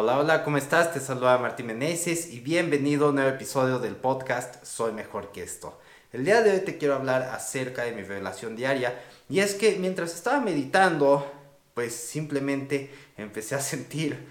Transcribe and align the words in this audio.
Hola, 0.00 0.16
hola, 0.16 0.44
¿cómo 0.44 0.58
estás? 0.58 0.94
Te 0.94 1.00
saluda 1.00 1.38
Martín 1.38 1.66
Meneses 1.66 2.32
y 2.32 2.38
bienvenido 2.38 3.06
a 3.06 3.08
un 3.08 3.16
nuevo 3.16 3.30
episodio 3.30 3.80
del 3.80 3.96
podcast 3.96 4.64
Soy 4.64 4.92
Mejor 4.92 5.32
que 5.32 5.42
esto. 5.42 5.76
El 6.12 6.24
día 6.24 6.40
de 6.40 6.52
hoy 6.52 6.60
te 6.60 6.78
quiero 6.78 6.94
hablar 6.94 7.22
acerca 7.22 7.82
de 7.82 7.90
mi 7.90 8.02
revelación 8.02 8.54
diaria 8.54 8.96
y 9.28 9.40
es 9.40 9.56
que 9.56 9.76
mientras 9.80 10.14
estaba 10.14 10.38
meditando, 10.38 11.28
pues 11.74 11.96
simplemente 11.96 12.94
empecé 13.16 13.56
a 13.56 13.60
sentir 13.60 14.24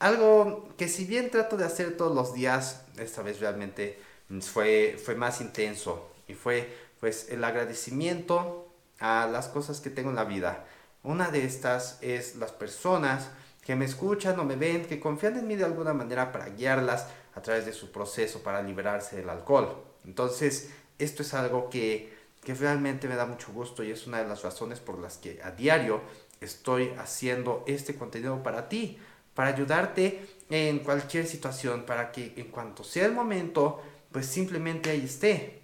algo 0.00 0.68
que 0.76 0.86
si 0.86 1.06
bien 1.06 1.30
trato 1.30 1.56
de 1.56 1.64
hacer 1.64 1.96
todos 1.96 2.14
los 2.14 2.34
días, 2.34 2.82
esta 2.98 3.22
vez 3.22 3.40
realmente 3.40 3.98
fue, 4.42 5.00
fue 5.02 5.14
más 5.14 5.40
intenso 5.40 6.10
y 6.28 6.34
fue 6.34 6.68
pues 7.00 7.30
el 7.30 7.42
agradecimiento 7.42 8.68
a 9.00 9.26
las 9.32 9.48
cosas 9.48 9.80
que 9.80 9.88
tengo 9.88 10.10
en 10.10 10.16
la 10.16 10.24
vida. 10.24 10.66
Una 11.02 11.30
de 11.30 11.46
estas 11.46 11.96
es 12.02 12.36
las 12.36 12.52
personas 12.52 13.30
que 13.66 13.74
me 13.74 13.84
escuchan 13.84 14.38
o 14.38 14.44
me 14.44 14.54
ven, 14.54 14.84
que 14.84 15.00
confían 15.00 15.36
en 15.36 15.48
mí 15.48 15.56
de 15.56 15.64
alguna 15.64 15.92
manera 15.92 16.30
para 16.30 16.50
guiarlas 16.50 17.08
a 17.34 17.42
través 17.42 17.66
de 17.66 17.72
su 17.72 17.90
proceso 17.90 18.40
para 18.44 18.62
liberarse 18.62 19.16
del 19.16 19.28
alcohol. 19.28 19.82
Entonces, 20.04 20.70
esto 21.00 21.22
es 21.22 21.34
algo 21.34 21.68
que, 21.68 22.14
que 22.44 22.54
realmente 22.54 23.08
me 23.08 23.16
da 23.16 23.26
mucho 23.26 23.52
gusto 23.52 23.82
y 23.82 23.90
es 23.90 24.06
una 24.06 24.22
de 24.22 24.28
las 24.28 24.44
razones 24.44 24.78
por 24.78 25.00
las 25.00 25.16
que 25.16 25.42
a 25.42 25.50
diario 25.50 26.00
estoy 26.40 26.92
haciendo 26.96 27.64
este 27.66 27.96
contenido 27.96 28.40
para 28.40 28.68
ti, 28.68 28.98
para 29.34 29.50
ayudarte 29.50 30.24
en 30.48 30.78
cualquier 30.78 31.26
situación, 31.26 31.82
para 31.86 32.12
que 32.12 32.34
en 32.36 32.52
cuanto 32.52 32.84
sea 32.84 33.06
el 33.06 33.12
momento, 33.12 33.82
pues 34.12 34.26
simplemente 34.26 34.90
ahí 34.90 35.06
esté, 35.06 35.62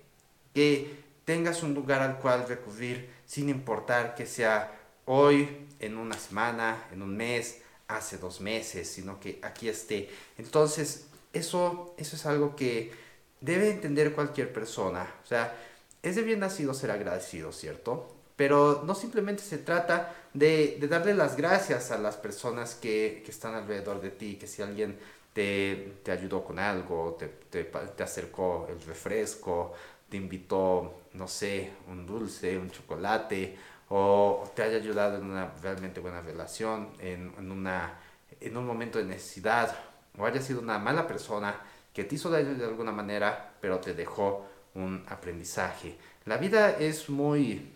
que 0.52 1.04
tengas 1.24 1.62
un 1.62 1.72
lugar 1.72 2.02
al 2.02 2.18
cual 2.18 2.48
recurrir 2.48 3.08
sin 3.26 3.48
importar 3.48 4.16
que 4.16 4.26
sea 4.26 4.76
hoy, 5.04 5.68
en 5.78 5.96
una 5.96 6.16
semana, 6.16 6.84
en 6.92 7.02
un 7.02 7.16
mes, 7.16 7.62
hace 7.96 8.18
dos 8.18 8.40
meses, 8.40 8.88
sino 8.88 9.20
que 9.20 9.38
aquí 9.42 9.68
esté. 9.68 10.08
Entonces, 10.38 11.06
eso, 11.32 11.94
eso 11.96 12.16
es 12.16 12.26
algo 12.26 12.56
que 12.56 12.92
debe 13.40 13.70
entender 13.70 14.12
cualquier 14.12 14.52
persona. 14.52 15.14
O 15.24 15.26
sea, 15.26 15.56
es 16.02 16.16
de 16.16 16.22
bien 16.22 16.40
nacido 16.40 16.74
ser 16.74 16.90
agradecido, 16.90 17.52
¿cierto? 17.52 18.08
Pero 18.36 18.82
no 18.86 18.94
simplemente 18.94 19.42
se 19.42 19.58
trata 19.58 20.14
de, 20.34 20.78
darle 20.88 21.14
las 21.14 21.36
gracias 21.36 21.90
a 21.90 21.98
las 21.98 22.16
personas 22.16 22.74
que, 22.74 23.22
que, 23.24 23.30
están 23.30 23.54
alrededor 23.54 24.00
de 24.00 24.10
ti, 24.10 24.36
que 24.36 24.46
si 24.46 24.62
alguien 24.62 24.98
te, 25.32 25.94
te 26.02 26.10
ayudó 26.12 26.44
con 26.44 26.58
algo, 26.58 27.16
te, 27.18 27.28
te, 27.28 27.64
te 27.64 28.02
acercó 28.02 28.66
el 28.70 28.80
refresco, 28.82 29.74
te 30.08 30.16
invitó, 30.16 31.02
no 31.14 31.28
sé, 31.28 31.70
un 31.88 32.06
dulce, 32.06 32.58
un 32.58 32.70
chocolate, 32.70 33.56
o 33.94 34.50
te 34.56 34.62
haya 34.62 34.78
ayudado 34.78 35.18
en 35.18 35.24
una 35.24 35.52
realmente 35.60 36.00
buena 36.00 36.22
relación, 36.22 36.88
en, 36.98 37.30
en, 37.36 37.52
una, 37.52 38.00
en 38.40 38.56
un 38.56 38.66
momento 38.66 38.98
de 38.98 39.04
necesidad, 39.04 39.76
o 40.16 40.24
haya 40.24 40.40
sido 40.40 40.60
una 40.60 40.78
mala 40.78 41.06
persona 41.06 41.60
que 41.92 42.04
te 42.04 42.14
hizo 42.14 42.30
daño 42.30 42.54
de 42.54 42.64
alguna 42.64 42.90
manera, 42.90 43.52
pero 43.60 43.80
te 43.80 43.92
dejó 43.92 44.46
un 44.74 45.04
aprendizaje. 45.08 45.98
La 46.24 46.38
vida 46.38 46.70
es 46.70 47.10
muy, 47.10 47.70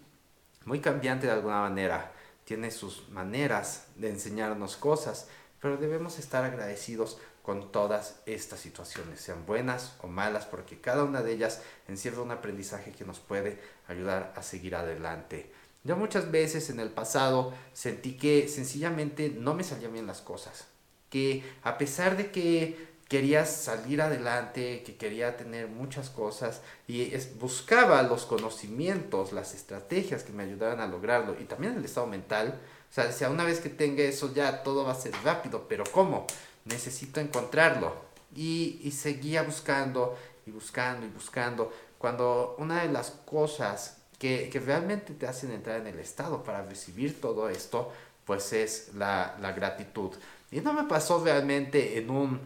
muy 0.64 0.80
cambiante 0.80 1.26
de 1.26 1.34
alguna 1.34 1.60
manera, 1.60 2.12
tiene 2.46 2.70
sus 2.70 3.10
maneras 3.10 3.88
de 3.96 4.08
enseñarnos 4.08 4.78
cosas, 4.78 5.28
pero 5.60 5.76
debemos 5.76 6.18
estar 6.18 6.44
agradecidos 6.44 7.18
con 7.42 7.70
todas 7.70 8.22
estas 8.24 8.60
situaciones, 8.60 9.20
sean 9.20 9.44
buenas 9.44 9.96
o 10.00 10.06
malas, 10.06 10.46
porque 10.46 10.80
cada 10.80 11.04
una 11.04 11.20
de 11.20 11.32
ellas 11.32 11.60
encierra 11.88 12.22
un 12.22 12.30
aprendizaje 12.30 12.92
que 12.92 13.04
nos 13.04 13.20
puede 13.20 13.60
ayudar 13.86 14.32
a 14.34 14.42
seguir 14.42 14.76
adelante. 14.76 15.52
Yo 15.86 15.96
muchas 15.96 16.32
veces 16.32 16.68
en 16.70 16.80
el 16.80 16.90
pasado 16.90 17.52
sentí 17.72 18.16
que 18.16 18.48
sencillamente 18.48 19.28
no 19.30 19.54
me 19.54 19.62
salían 19.62 19.92
bien 19.92 20.06
las 20.08 20.20
cosas. 20.20 20.66
Que 21.10 21.44
a 21.62 21.78
pesar 21.78 22.16
de 22.16 22.32
que 22.32 22.96
quería 23.08 23.46
salir 23.46 24.02
adelante, 24.02 24.82
que 24.84 24.96
quería 24.96 25.36
tener 25.36 25.68
muchas 25.68 26.10
cosas 26.10 26.60
y 26.88 27.16
buscaba 27.38 28.02
los 28.02 28.26
conocimientos, 28.26 29.32
las 29.32 29.54
estrategias 29.54 30.24
que 30.24 30.32
me 30.32 30.42
ayudaran 30.42 30.80
a 30.80 30.88
lograrlo 30.88 31.36
y 31.40 31.44
también 31.44 31.76
el 31.76 31.84
estado 31.84 32.08
mental. 32.08 32.60
O 32.90 32.92
sea, 32.92 33.06
decía, 33.06 33.30
una 33.30 33.44
vez 33.44 33.60
que 33.60 33.68
tenga 33.68 34.02
eso 34.02 34.34
ya 34.34 34.64
todo 34.64 34.84
va 34.84 34.92
a 34.92 34.96
ser 34.96 35.12
rápido, 35.22 35.66
pero 35.68 35.84
¿cómo? 35.92 36.26
Necesito 36.64 37.20
encontrarlo. 37.20 37.94
Y, 38.34 38.80
y 38.82 38.90
seguía 38.90 39.44
buscando 39.44 40.18
y 40.46 40.50
buscando 40.50 41.06
y 41.06 41.10
buscando. 41.10 41.72
Cuando 41.96 42.56
una 42.58 42.82
de 42.82 42.88
las 42.92 43.12
cosas 43.12 43.98
que, 44.18 44.48
que, 44.50 44.60
realmente 44.60 45.14
te 45.14 45.26
hacen 45.26 45.50
entrar 45.52 45.80
en 45.80 45.86
el 45.88 45.98
estado 45.98 46.42
para 46.42 46.62
recibir 46.62 47.20
todo 47.20 47.48
esto, 47.48 47.92
pues 48.24 48.52
es 48.52 48.90
la, 48.94 49.36
la 49.40 49.52
gratitud. 49.52 50.10
Y 50.50 50.60
no 50.60 50.72
me 50.72 50.84
pasó 50.84 51.22
realmente 51.22 51.98
en 51.98 52.10
un, 52.10 52.40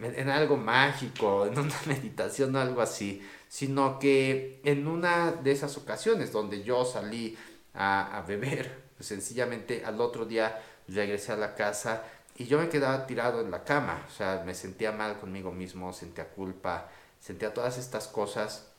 en, 0.00 0.28
algo 0.28 0.56
mágico, 0.56 1.46
en 1.46 1.58
una 1.58 1.74
meditación 1.86 2.54
o 2.56 2.60
algo 2.60 2.80
así, 2.80 3.22
sino 3.48 3.98
que 3.98 4.60
en 4.64 4.86
una 4.86 5.32
de 5.32 5.52
esas 5.52 5.76
ocasiones 5.76 6.32
donde 6.32 6.62
yo 6.62 6.84
salí 6.84 7.36
a, 7.74 8.18
a 8.18 8.22
beber, 8.22 8.82
pues 8.96 9.06
sencillamente 9.06 9.84
al 9.84 10.00
otro 10.00 10.24
día 10.24 10.60
regresé 10.88 11.32
a 11.32 11.36
la 11.36 11.54
casa 11.54 12.04
y 12.36 12.46
yo 12.46 12.58
me 12.58 12.68
quedaba 12.68 13.06
tirado 13.06 13.40
en 13.40 13.50
la 13.50 13.62
cama, 13.62 14.04
o 14.08 14.10
sea, 14.10 14.42
me 14.44 14.54
sentía 14.54 14.90
mal 14.90 15.20
conmigo 15.20 15.52
mismo, 15.52 15.92
sentía 15.92 16.28
culpa, 16.28 16.88
sentía 17.20 17.52
todas 17.52 17.78
estas 17.78 18.08
cosas 18.08 18.71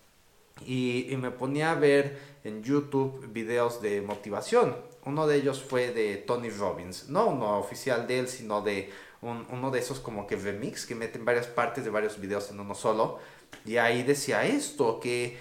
y, 0.62 1.16
me 1.18 1.32
ponía 1.32 1.72
a 1.72 1.76
ver 1.76 2.20
en 2.44 2.64
YouTube 2.64 3.28
videos 3.32 3.82
de 3.82 4.02
motivación. 4.02 4.76
Uno 5.06 5.28
de 5.28 5.38
ellos 5.38 5.64
fue 5.64 5.92
de 5.92 6.18
Tony 6.18 6.50
Robbins, 6.50 7.10
no 7.10 7.28
uno 7.28 7.58
oficial 7.58 8.08
de 8.08 8.20
él, 8.20 8.28
sino 8.28 8.62
de 8.62 8.92
un, 9.22 9.46
uno 9.52 9.72
de 9.72 9.80
esos 9.80 10.00
como 10.00 10.28
que 10.28 10.36
remix 10.36 10.86
que 10.86 10.96
meten 10.96 11.26
varias 11.26 11.48
partes 11.48 11.84
de 11.84 11.90
varios 11.90 12.20
videos 12.20 12.50
en 12.52 12.60
uno 12.60 12.76
solo. 12.76 13.20
Y 13.66 13.78
ahí 13.78 14.04
decía 14.04 14.46
esto, 14.46 15.00
que, 15.00 15.38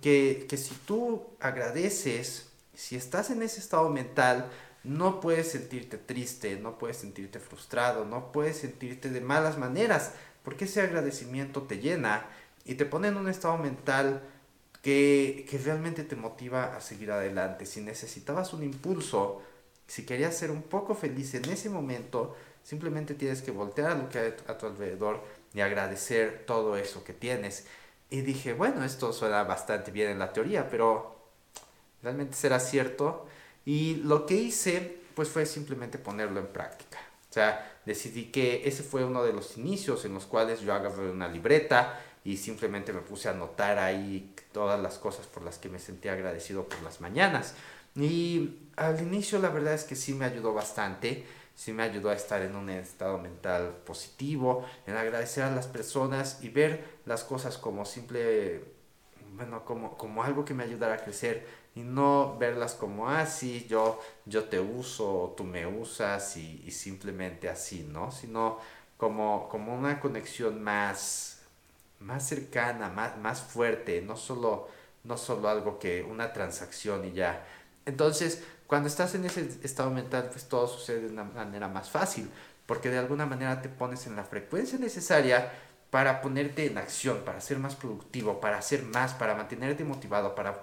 que, 0.00 0.46
que 0.48 0.56
si 0.56 0.74
tú 0.86 1.26
agradeces, 1.40 2.50
si 2.74 2.96
estás 2.96 3.30
en 3.30 3.42
ese 3.42 3.60
estado 3.60 3.88
mental, 3.90 4.50
no 4.84 5.20
puedes 5.20 5.50
sentirte 5.50 5.98
triste, 5.98 6.58
no 6.58 6.78
puedes 6.78 6.96
sentirte 6.96 7.38
frustrado, 7.38 8.04
no 8.04 8.32
puedes 8.32 8.56
sentirte 8.56 9.10
de 9.10 9.20
malas 9.20 9.58
maneras, 9.58 10.12
porque 10.42 10.64
ese 10.64 10.80
agradecimiento 10.80 11.62
te 11.62 11.78
llena 11.78 12.26
y 12.64 12.74
te 12.74 12.86
pone 12.86 13.08
en 13.08 13.16
un 13.16 13.28
estado 13.28 13.58
mental 13.58 14.22
que, 14.82 15.46
que 15.48 15.58
realmente 15.58 16.04
te 16.04 16.16
motiva 16.16 16.76
a 16.76 16.80
seguir 16.80 17.12
adelante. 17.12 17.64
Si 17.64 17.80
necesitabas 17.80 18.52
un 18.52 18.64
impulso, 18.64 19.40
si 19.86 20.04
querías 20.04 20.36
ser 20.36 20.50
un 20.50 20.62
poco 20.62 20.94
feliz 20.94 21.34
en 21.34 21.44
ese 21.46 21.70
momento, 21.70 22.36
simplemente 22.64 23.14
tienes 23.14 23.42
que 23.42 23.52
voltear 23.52 23.92
a 23.92 23.94
lo 23.94 24.08
que 24.08 24.18
hay 24.18 24.34
a 24.48 24.58
tu 24.58 24.66
alrededor 24.66 25.22
y 25.54 25.60
agradecer 25.60 26.44
todo 26.46 26.76
eso 26.76 27.04
que 27.04 27.12
tienes. 27.12 27.66
Y 28.10 28.22
dije, 28.22 28.52
bueno, 28.52 28.84
esto 28.84 29.12
suena 29.12 29.44
bastante 29.44 29.90
bien 29.90 30.10
en 30.10 30.18
la 30.18 30.32
teoría, 30.32 30.68
pero 30.68 31.16
realmente 32.02 32.36
será 32.36 32.60
cierto. 32.60 33.26
Y 33.64 33.96
lo 33.96 34.26
que 34.26 34.34
hice, 34.34 34.98
pues 35.14 35.28
fue 35.28 35.46
simplemente 35.46 35.98
ponerlo 35.98 36.40
en 36.40 36.48
práctica. 36.48 36.98
O 37.30 37.32
sea, 37.32 37.80
decidí 37.86 38.26
que 38.26 38.68
ese 38.68 38.82
fue 38.82 39.04
uno 39.04 39.22
de 39.22 39.32
los 39.32 39.56
inicios 39.56 40.04
en 40.04 40.12
los 40.14 40.26
cuales 40.26 40.60
yo 40.60 40.74
agarré 40.74 41.10
una 41.10 41.28
libreta 41.28 41.98
y 42.24 42.36
simplemente 42.36 42.92
me 42.92 43.00
puse 43.00 43.28
a 43.28 43.32
anotar 43.32 43.78
ahí 43.78 44.34
todas 44.52 44.80
las 44.80 44.98
cosas 44.98 45.26
por 45.26 45.42
las 45.42 45.58
que 45.58 45.68
me 45.68 45.78
sentía 45.78 46.12
agradecido 46.12 46.68
por 46.68 46.82
las 46.82 47.00
mañanas. 47.00 47.54
Y 47.96 48.58
al 48.76 49.00
inicio 49.00 49.38
la 49.38 49.48
verdad 49.48 49.74
es 49.74 49.84
que 49.84 49.96
sí 49.96 50.14
me 50.14 50.24
ayudó 50.24 50.54
bastante, 50.54 51.26
sí 51.54 51.72
me 51.72 51.82
ayudó 51.82 52.10
a 52.10 52.14
estar 52.14 52.42
en 52.42 52.56
un 52.56 52.70
estado 52.70 53.18
mental 53.18 53.76
positivo, 53.84 54.64
en 54.86 54.96
agradecer 54.96 55.44
a 55.44 55.50
las 55.50 55.66
personas 55.66 56.38
y 56.42 56.48
ver 56.48 56.84
las 57.04 57.24
cosas 57.24 57.58
como 57.58 57.84
simple, 57.84 58.64
bueno, 59.34 59.64
como, 59.64 59.96
como 59.98 60.22
algo 60.22 60.44
que 60.44 60.54
me 60.54 60.64
ayudara 60.64 60.94
a 60.94 60.98
crecer 60.98 61.46
y 61.74 61.80
no 61.80 62.36
verlas 62.38 62.74
como, 62.74 63.08
ah, 63.08 63.26
sí, 63.26 63.66
yo, 63.68 64.00
yo 64.26 64.44
te 64.44 64.60
uso, 64.60 65.34
tú 65.36 65.44
me 65.44 65.66
usas 65.66 66.36
y, 66.36 66.62
y 66.64 66.70
simplemente 66.70 67.48
así, 67.48 67.86
¿no? 67.90 68.10
Sino 68.10 68.58
como, 68.96 69.48
como 69.48 69.74
una 69.74 70.00
conexión 70.00 70.62
más 70.62 71.41
más 72.02 72.26
cercana, 72.28 72.88
más, 72.88 73.16
más 73.18 73.40
fuerte, 73.40 74.02
no 74.02 74.16
solo, 74.16 74.68
no 75.04 75.16
solo 75.16 75.48
algo 75.48 75.78
que 75.78 76.02
una 76.02 76.32
transacción 76.32 77.04
y 77.04 77.12
ya. 77.12 77.44
Entonces, 77.86 78.42
cuando 78.66 78.88
estás 78.88 79.14
en 79.14 79.24
ese 79.24 79.58
estado 79.62 79.90
mental, 79.90 80.28
pues 80.30 80.48
todo 80.48 80.66
sucede 80.66 81.02
de 81.02 81.08
una 81.08 81.24
manera 81.24 81.68
más 81.68 81.90
fácil, 81.90 82.30
porque 82.66 82.88
de 82.90 82.98
alguna 82.98 83.26
manera 83.26 83.60
te 83.60 83.68
pones 83.68 84.06
en 84.06 84.16
la 84.16 84.24
frecuencia 84.24 84.78
necesaria 84.78 85.52
para 85.90 86.22
ponerte 86.22 86.64
en 86.64 86.78
acción, 86.78 87.18
para 87.22 87.40
ser 87.42 87.58
más 87.58 87.76
productivo, 87.76 88.40
para 88.40 88.56
hacer 88.56 88.82
más, 88.82 89.12
para 89.12 89.34
mantenerte 89.34 89.84
motivado, 89.84 90.34
para 90.34 90.58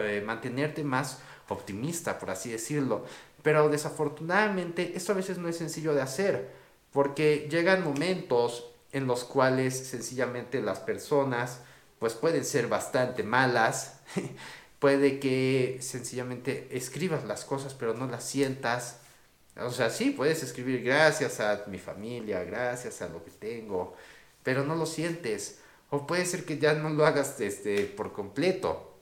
eh, 0.00 0.22
mantenerte 0.26 0.82
más 0.82 1.20
optimista, 1.48 2.18
por 2.18 2.30
así 2.30 2.50
decirlo. 2.50 3.04
Pero 3.42 3.68
desafortunadamente 3.68 4.96
esto 4.96 5.12
a 5.12 5.14
veces 5.14 5.38
no 5.38 5.48
es 5.48 5.56
sencillo 5.56 5.94
de 5.94 6.02
hacer, 6.02 6.50
porque 6.90 7.46
llegan 7.48 7.84
momentos 7.84 8.72
en 8.96 9.06
los 9.06 9.24
cuales 9.24 9.76
sencillamente 9.76 10.62
las 10.62 10.80
personas 10.80 11.60
pues 11.98 12.14
pueden 12.14 12.46
ser 12.46 12.66
bastante 12.66 13.22
malas, 13.22 14.00
puede 14.78 15.20
que 15.20 15.76
sencillamente 15.82 16.68
escribas 16.70 17.24
las 17.24 17.44
cosas 17.44 17.74
pero 17.74 17.92
no 17.92 18.06
las 18.06 18.24
sientas 18.24 19.00
O 19.56 19.70
sea, 19.70 19.90
sí, 19.90 20.10
puedes 20.12 20.42
escribir 20.42 20.82
gracias 20.82 21.40
a 21.40 21.64
mi 21.66 21.78
familia, 21.78 22.42
gracias 22.44 23.02
a 23.02 23.08
lo 23.08 23.22
que 23.22 23.30
tengo, 23.32 23.94
pero 24.42 24.64
no 24.64 24.74
lo 24.74 24.86
sientes. 24.86 25.60
O 25.90 26.06
puede 26.06 26.24
ser 26.26 26.44
que 26.46 26.58
ya 26.58 26.74
no 26.74 26.90
lo 26.90 27.06
hagas 27.06 27.40
este, 27.40 27.84
por 27.84 28.12
completo. 28.12 28.96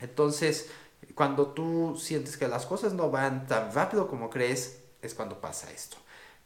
Entonces, 0.00 0.68
cuando 1.14 1.48
tú 1.48 1.96
sientes 2.00 2.36
que 2.36 2.48
las 2.48 2.66
cosas 2.66 2.92
no 2.92 3.10
van 3.10 3.46
tan 3.46 3.72
rápido 3.74 4.08
como 4.08 4.30
crees, 4.30 4.80
es 5.02 5.14
cuando 5.14 5.40
pasa 5.40 5.70
esto. 5.72 5.96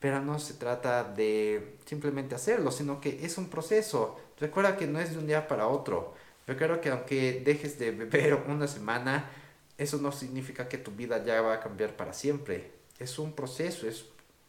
Pero 0.05 0.21
no 0.21 0.39
se 0.39 0.53
trata 0.53 1.03
de 1.03 1.79
simplemente 1.87 2.35
hacerlo, 2.35 2.71
sino 2.71 3.01
que 3.01 3.25
es 3.25 3.39
un 3.39 3.49
proceso. 3.49 4.21
Recuerda 4.39 4.77
que 4.77 4.87
no 4.87 5.01
es 5.01 5.13
de 5.13 5.19
un 5.19 5.27
día 5.27 5.49
para 5.49 5.67
otro. 5.67 6.13
Recuerda 6.47 6.79
que 6.79 6.91
aunque 6.91 7.41
dejes 7.43 7.79
de 7.79 7.91
beber 7.91 8.35
una 8.49 8.69
semana, 8.69 9.31
eso 9.79 9.97
no 9.97 10.13
significa 10.13 10.69
que 10.69 10.77
tu 10.77 10.91
vida 10.91 11.25
ya 11.25 11.41
va 11.41 11.55
a 11.55 11.61
cambiar 11.61 11.97
para 11.97 12.13
siempre. 12.13 12.71
Es 12.99 13.19
un 13.19 13.33
proceso, 13.33 13.89
es, 13.89 14.05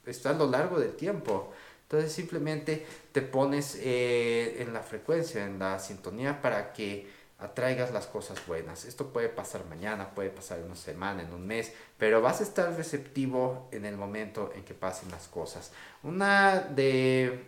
está 0.05 0.31
a 0.31 0.33
lo 0.33 0.51
largo 0.51 0.77
del 0.77 0.93
tiempo. 0.93 1.53
Entonces 1.83 2.11
simplemente 2.11 2.85
te 3.13 3.21
pones 3.21 3.79
eh, 3.81 4.61
en 4.61 4.73
la 4.73 4.83
frecuencia, 4.83 5.45
en 5.45 5.57
la 5.57 5.79
sintonía 5.79 6.41
para 6.41 6.73
que 6.73 7.07
atraigas 7.39 7.91
las 7.91 8.07
cosas 8.07 8.45
buenas. 8.47 8.85
Esto 8.85 9.11
puede 9.11 9.29
pasar 9.29 9.65
mañana, 9.65 10.11
puede 10.15 10.29
pasar 10.29 10.59
en 10.59 10.65
una 10.65 10.75
semana, 10.75 11.23
en 11.23 11.33
un 11.33 11.45
mes, 11.45 11.73
pero 11.97 12.21
vas 12.21 12.39
a 12.39 12.43
estar 12.43 12.75
receptivo 12.75 13.67
en 13.71 13.85
el 13.85 13.97
momento 13.97 14.51
en 14.55 14.63
que 14.63 14.73
pasen 14.73 15.11
las 15.11 15.27
cosas. 15.27 15.71
Una 16.03 16.59
de, 16.59 17.45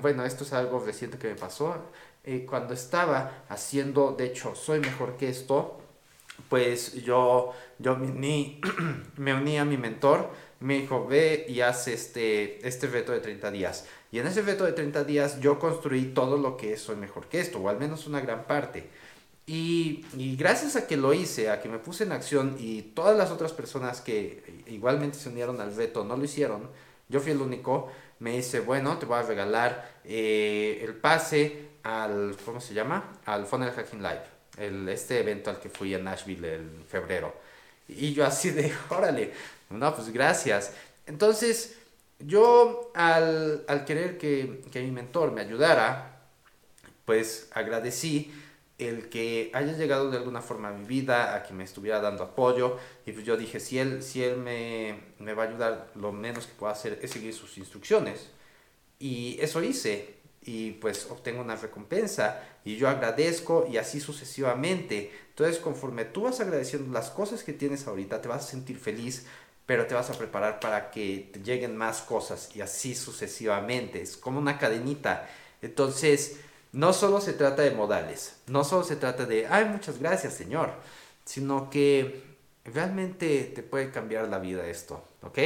bueno, 0.00 0.24
esto 0.24 0.44
es 0.44 0.52
algo 0.52 0.80
reciente 0.80 1.18
que 1.18 1.28
me 1.28 1.34
pasó. 1.34 1.76
Eh, 2.24 2.46
cuando 2.48 2.74
estaba 2.74 3.44
haciendo, 3.48 4.12
de 4.12 4.26
hecho, 4.26 4.54
soy 4.54 4.80
mejor 4.80 5.16
que 5.16 5.28
esto, 5.28 5.78
pues 6.48 6.94
yo, 7.04 7.52
yo 7.78 7.96
me, 7.96 8.08
uní, 8.08 8.60
me 9.16 9.34
uní 9.34 9.58
a 9.58 9.64
mi 9.64 9.76
mentor, 9.76 10.30
me 10.60 10.80
dijo, 10.80 11.06
ve 11.06 11.46
y 11.48 11.60
haz 11.60 11.88
este, 11.88 12.66
este 12.66 12.86
reto 12.86 13.12
de 13.12 13.20
30 13.20 13.50
días. 13.50 13.86
Y 14.10 14.18
en 14.18 14.26
ese 14.26 14.42
reto 14.42 14.64
de 14.64 14.72
30 14.72 15.04
días 15.04 15.40
yo 15.40 15.58
construí 15.58 16.06
todo 16.06 16.38
lo 16.38 16.56
que 16.56 16.76
soy 16.76 16.96
mejor 16.96 17.28
que 17.28 17.40
esto, 17.40 17.58
o 17.58 17.68
al 17.68 17.78
menos 17.78 18.06
una 18.06 18.20
gran 18.20 18.44
parte. 18.44 18.88
Y, 19.48 20.04
gracias 20.36 20.76
a 20.76 20.86
que 20.86 20.98
lo 20.98 21.14
hice, 21.14 21.48
a 21.48 21.60
que 21.60 21.68
me 21.68 21.78
puse 21.78 22.04
en 22.04 22.12
acción 22.12 22.56
y 22.58 22.82
todas 22.82 23.16
las 23.16 23.30
otras 23.30 23.52
personas 23.52 24.02
que 24.02 24.62
igualmente 24.66 25.18
se 25.18 25.30
unieron 25.30 25.60
al 25.60 25.74
reto 25.74 26.04
no 26.04 26.16
lo 26.16 26.24
hicieron, 26.24 26.68
yo 27.08 27.18
fui 27.20 27.32
el 27.32 27.40
único, 27.40 27.90
me 28.18 28.36
dice, 28.36 28.60
bueno, 28.60 28.98
te 28.98 29.06
voy 29.06 29.18
a 29.18 29.22
regalar 29.22 30.00
eh, 30.04 30.80
el 30.84 30.94
pase 30.94 31.70
al, 31.82 32.36
¿cómo 32.44 32.60
se 32.60 32.74
llama? 32.74 33.14
Al 33.24 33.46
Funnel 33.46 33.72
Hacking 33.72 34.02
Live 34.02 34.38
el, 34.58 34.88
este 34.88 35.20
evento 35.20 35.50
al 35.50 35.60
que 35.60 35.68
fui 35.68 35.94
a 35.94 35.98
Nashville 35.98 36.54
en 36.54 36.84
febrero. 36.86 37.34
Y 37.88 38.12
yo 38.12 38.26
así 38.26 38.50
de, 38.50 38.72
órale, 38.90 39.32
no, 39.70 39.94
pues 39.94 40.10
gracias. 40.10 40.72
Entonces, 41.06 41.76
yo 42.18 42.90
al, 42.94 43.64
al 43.68 43.84
querer 43.84 44.18
que, 44.18 44.62
que 44.70 44.82
mi 44.82 44.90
mentor 44.90 45.32
me 45.32 45.40
ayudara, 45.40 46.20
pues 47.04 47.48
agradecí 47.52 48.32
el 48.78 49.08
que 49.08 49.50
haya 49.54 49.72
llegado 49.72 50.10
de 50.10 50.16
alguna 50.16 50.40
forma 50.40 50.68
a 50.68 50.72
mi 50.72 50.86
vida, 50.86 51.34
a 51.34 51.42
que 51.42 51.52
me 51.52 51.64
estuviera 51.64 52.00
dando 52.00 52.22
apoyo. 52.24 52.78
Y 53.04 53.12
pues 53.12 53.26
yo 53.26 53.36
dije, 53.36 53.60
si 53.60 53.78
él, 53.78 54.02
si 54.02 54.22
él 54.22 54.38
me, 54.38 55.00
me 55.18 55.34
va 55.34 55.44
a 55.44 55.46
ayudar, 55.48 55.90
lo 55.96 56.12
menos 56.12 56.46
que 56.46 56.54
puedo 56.54 56.72
hacer 56.72 56.98
es 57.02 57.10
seguir 57.10 57.34
sus 57.34 57.58
instrucciones. 57.58 58.30
Y 58.98 59.38
eso 59.40 59.62
hice 59.62 60.18
y 60.42 60.72
pues 60.72 61.06
obtengo 61.10 61.42
una 61.42 61.56
recompensa 61.56 62.40
y 62.64 62.76
yo 62.76 62.88
agradezco 62.88 63.66
y 63.70 63.76
así 63.76 64.00
sucesivamente. 64.00 65.12
Entonces 65.30 65.58
conforme 65.58 66.04
tú 66.04 66.22
vas 66.22 66.40
agradeciendo 66.40 66.92
las 66.92 67.10
cosas 67.10 67.42
que 67.42 67.52
tienes 67.52 67.86
ahorita, 67.86 68.22
te 68.22 68.28
vas 68.28 68.44
a 68.44 68.48
sentir 68.48 68.78
feliz, 68.78 69.26
pero 69.66 69.86
te 69.86 69.94
vas 69.94 70.08
a 70.10 70.16
preparar 70.16 70.60
para 70.60 70.90
que 70.90 71.28
te 71.32 71.40
lleguen 71.40 71.76
más 71.76 72.00
cosas 72.00 72.50
y 72.56 72.62
así 72.62 72.94
sucesivamente. 72.94 74.00
Es 74.00 74.16
como 74.16 74.38
una 74.38 74.58
cadenita. 74.58 75.28
Entonces, 75.60 76.40
no 76.72 76.92
solo 76.92 77.20
se 77.20 77.32
trata 77.32 77.62
de 77.62 77.70
modales, 77.70 78.36
no 78.46 78.64
solo 78.64 78.84
se 78.84 78.96
trata 78.96 79.24
de, 79.24 79.46
ay, 79.46 79.64
muchas 79.66 79.98
gracias, 79.98 80.34
Señor, 80.34 80.72
sino 81.24 81.70
que 81.70 82.22
realmente 82.64 83.44
te 83.54 83.62
puede 83.62 83.90
cambiar 83.90 84.28
la 84.28 84.38
vida 84.38 84.66
esto, 84.66 85.02
¿ok? 85.22 85.38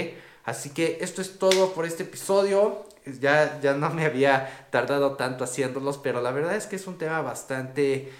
Así 0.44 0.70
que 0.70 0.98
esto 1.00 1.22
es 1.22 1.38
todo 1.38 1.72
por 1.72 1.86
este 1.86 2.02
episodio. 2.02 2.84
Ya, 3.20 3.60
ya 3.60 3.74
no 3.74 3.90
me 3.90 4.04
había 4.04 4.66
tardado 4.70 5.16
tanto 5.16 5.44
haciéndolos, 5.44 5.98
pero 5.98 6.20
la 6.20 6.30
verdad 6.30 6.56
es 6.56 6.66
que 6.66 6.76
es 6.76 6.86
un 6.86 6.98
tema 6.98 7.20
bastante 7.20 8.12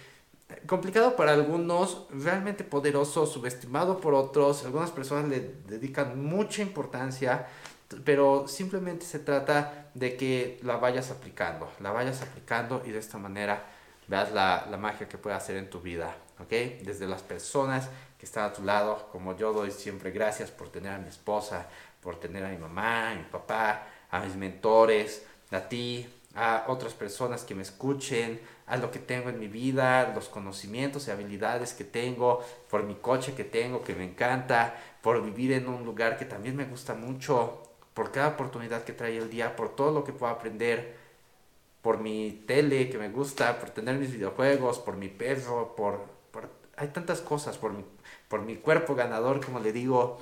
complicado 0.66 1.16
para 1.16 1.32
algunos, 1.32 2.06
realmente 2.10 2.64
poderoso, 2.64 3.26
subestimado 3.26 4.00
por 4.00 4.14
otros. 4.14 4.64
Algunas 4.64 4.90
personas 4.90 5.28
le 5.28 5.54
dedican 5.68 6.20
mucha 6.22 6.62
importancia, 6.62 7.46
pero 8.04 8.46
simplemente 8.48 9.04
se 9.04 9.18
trata 9.18 9.90
de 9.94 10.16
que 10.16 10.60
la 10.62 10.76
vayas 10.76 11.10
aplicando, 11.10 11.70
la 11.80 11.90
vayas 11.90 12.22
aplicando 12.22 12.82
y 12.84 12.90
de 12.90 12.98
esta 12.98 13.18
manera 13.18 13.64
veas 14.08 14.32
la, 14.32 14.66
la 14.70 14.76
magia 14.76 15.08
que 15.08 15.18
puede 15.18 15.36
hacer 15.36 15.56
en 15.56 15.70
tu 15.70 15.80
vida, 15.80 16.16
¿ok? 16.38 16.50
Desde 16.82 17.06
las 17.06 17.22
personas 17.22 17.88
que 18.18 18.26
están 18.26 18.44
a 18.44 18.52
tu 18.52 18.62
lado, 18.62 19.08
como 19.10 19.36
yo 19.36 19.52
doy 19.52 19.70
siempre 19.70 20.10
gracias 20.10 20.50
por 20.50 20.68
tener 20.70 20.92
a 20.92 20.98
mi 20.98 21.08
esposa, 21.08 21.66
por 22.00 22.18
tener 22.18 22.44
a 22.44 22.48
mi 22.48 22.58
mamá, 22.58 23.10
a 23.10 23.14
mi 23.14 23.24
papá, 23.24 23.86
a 24.10 24.20
mis 24.20 24.36
mentores, 24.36 25.24
a 25.50 25.60
ti, 25.68 26.08
a 26.34 26.64
otras 26.68 26.94
personas 26.94 27.44
que 27.44 27.54
me 27.54 27.62
escuchen, 27.62 28.40
a 28.66 28.76
lo 28.76 28.90
que 28.90 28.98
tengo 28.98 29.28
en 29.28 29.38
mi 29.38 29.48
vida, 29.48 30.12
los 30.14 30.28
conocimientos 30.28 31.08
y 31.08 31.10
habilidades 31.10 31.74
que 31.74 31.84
tengo, 31.84 32.42
por 32.70 32.84
mi 32.84 32.94
coche 32.94 33.34
que 33.34 33.44
tengo, 33.44 33.82
que 33.82 33.94
me 33.94 34.04
encanta, 34.04 34.74
por 35.02 35.22
vivir 35.22 35.52
en 35.52 35.68
un 35.68 35.84
lugar 35.84 36.16
que 36.16 36.24
también 36.24 36.56
me 36.56 36.64
gusta 36.64 36.94
mucho, 36.94 37.62
por 37.94 38.12
cada 38.12 38.28
oportunidad 38.28 38.84
que 38.84 38.92
trae 38.92 39.16
el 39.18 39.30
día, 39.30 39.56
por 39.56 39.74
todo 39.76 39.92
lo 39.92 40.04
que 40.04 40.12
puedo 40.12 40.32
aprender, 40.32 40.96
por 41.82 41.98
mi 41.98 42.44
tele 42.46 42.88
que 42.88 42.98
me 42.98 43.08
gusta, 43.08 43.58
por 43.58 43.70
tener 43.70 43.96
mis 43.96 44.12
videojuegos, 44.12 44.78
por 44.78 44.96
mi 44.96 45.08
perro, 45.08 45.74
por... 45.76 46.00
por 46.30 46.48
hay 46.76 46.88
tantas 46.88 47.20
cosas, 47.20 47.58
por 47.58 47.72
mi, 47.72 47.84
por 48.28 48.42
mi 48.42 48.56
cuerpo 48.56 48.94
ganador, 48.94 49.44
como 49.44 49.60
le 49.60 49.72
digo, 49.72 50.18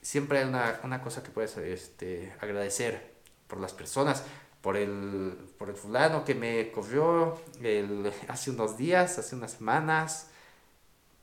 siempre 0.00 0.38
hay 0.38 0.44
una, 0.46 0.80
una 0.84 1.02
cosa 1.02 1.22
que 1.22 1.30
puedes 1.30 1.56
este, 1.58 2.32
agradecer 2.40 3.12
por 3.46 3.60
las 3.60 3.72
personas, 3.72 4.24
por 4.62 4.76
el, 4.76 5.36
por 5.58 5.68
el 5.68 5.76
fulano 5.76 6.24
que 6.24 6.34
me 6.34 6.70
corrió 6.70 7.38
el, 7.62 8.12
hace 8.28 8.50
unos 8.50 8.78
días, 8.78 9.18
hace 9.18 9.36
unas 9.36 9.52
semanas, 9.52 10.30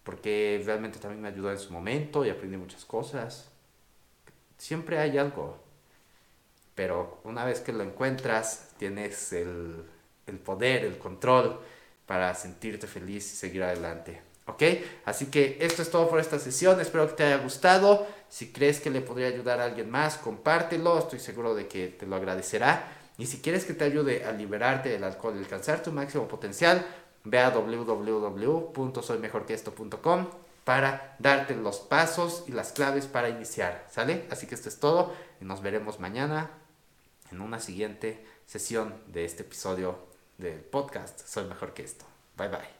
porque 0.04 0.62
realmente 0.66 1.00
también 1.00 1.22
me 1.22 1.30
ayudó 1.30 1.52
en 1.52 1.60
su 1.60 1.72
momento 1.72 2.26
y 2.26 2.30
aprendí 2.30 2.58
muchas 2.58 2.86
cosas. 2.86 3.50
Siempre 4.58 5.00
hay 5.00 5.18
algo, 5.18 5.58
pero 6.75 7.19
una 7.24 7.45
vez 7.45 7.60
que 7.60 7.74
lo 7.74 7.83
encuentras, 7.83 8.69
tienes 8.77 9.33
el, 9.33 9.83
el 10.27 10.38
poder, 10.38 10.85
el 10.85 10.97
control 10.97 11.59
para 12.06 12.33
sentirte 12.33 12.88
feliz 12.88 13.33
y 13.33 13.35
seguir 13.35 13.64
adelante. 13.64 14.21
¿Ok? 14.47 14.64
Así 15.06 15.28
que 15.28 15.57
esto 15.61 15.83
es 15.83 15.92
todo 15.92 16.09
por 16.09 16.19
esta 16.19 16.40
sesión. 16.40 16.81
Espero 16.81 17.07
que 17.07 17.14
te 17.14 17.23
haya 17.23 17.38
gustado. 17.38 18.07
Si 18.30 18.52
crees 18.52 18.80
que 18.80 18.90
le 18.90 19.02
podría 19.02 19.28
ayudar 19.28 19.59
a 19.59 19.66
alguien 19.66 19.92
más, 19.92 20.18
compártelo. 20.18 20.97
Estoy 20.97 21.19
seguro 21.19 21.54
de 21.54 21.68
que 21.68 21.90
te 21.90 22.07
lo 22.07 22.16
agradecerá. 22.16 22.95
Y 23.19 23.28
si 23.28 23.42
quieres 23.42 23.66
que 23.66 23.73
te 23.73 23.83
ayude 23.83 24.26
a 24.26 24.31
liberarte 24.31 24.90
del 24.90 25.04
alcohol 25.04 25.35
y 25.35 25.40
alcanzar 25.40 25.83
tu 25.83 25.92
máximo 25.92 26.28
potencial, 26.28 26.83
ve 27.26 27.40
a 27.40 27.52
www.soymejorqueesto.com 27.52 30.28
para 30.69 31.16
darte 31.18 31.56
los 31.56 31.80
pasos 31.80 32.44
y 32.45 32.52
las 32.52 32.73
claves 32.73 33.07
para 33.07 33.28
iniciar. 33.28 33.88
¿Sale? 33.90 34.28
Así 34.30 34.45
que 34.45 34.54
esto 34.54 34.69
es 34.69 34.80
todo 34.80 35.16
y 35.42 35.45
nos 35.45 35.64
veremos 35.64 35.99
mañana 35.99 36.52
en 37.31 37.42
una 37.42 37.59
siguiente 37.59 38.23
sesión 38.45 38.94
de 39.07 39.26
este 39.26 39.42
episodio 39.42 39.97
del 40.38 40.59
podcast 40.59 41.26
Soy 41.26 41.45
Mejor 41.45 41.73
que 41.73 41.81
esto. 41.81 42.06
Bye 42.38 42.49
bye. 42.49 42.79